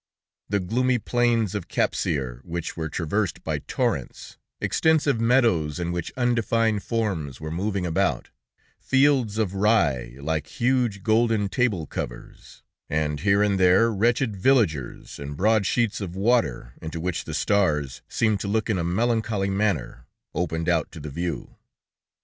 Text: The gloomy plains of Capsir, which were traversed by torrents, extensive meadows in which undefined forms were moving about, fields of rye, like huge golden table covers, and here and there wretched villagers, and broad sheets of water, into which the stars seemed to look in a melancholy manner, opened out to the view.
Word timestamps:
The 0.49 0.59
gloomy 0.59 0.97
plains 0.97 1.53
of 1.53 1.67
Capsir, 1.67 2.41
which 2.43 2.75
were 2.75 2.89
traversed 2.89 3.43
by 3.43 3.59
torrents, 3.59 4.35
extensive 4.59 5.21
meadows 5.21 5.79
in 5.79 5.91
which 5.91 6.11
undefined 6.17 6.81
forms 6.81 7.39
were 7.39 7.51
moving 7.51 7.85
about, 7.85 8.31
fields 8.79 9.37
of 9.37 9.53
rye, 9.53 10.15
like 10.19 10.47
huge 10.59 11.03
golden 11.03 11.49
table 11.49 11.85
covers, 11.85 12.63
and 12.89 13.19
here 13.19 13.43
and 13.43 13.59
there 13.59 13.91
wretched 13.93 14.35
villagers, 14.35 15.19
and 15.19 15.37
broad 15.37 15.67
sheets 15.67 16.01
of 16.01 16.15
water, 16.15 16.73
into 16.81 16.99
which 16.99 17.25
the 17.25 17.35
stars 17.35 18.01
seemed 18.09 18.39
to 18.39 18.47
look 18.47 18.71
in 18.71 18.79
a 18.79 18.83
melancholy 18.83 19.51
manner, 19.51 20.07
opened 20.33 20.67
out 20.67 20.91
to 20.93 20.99
the 20.99 21.11
view. 21.11 21.57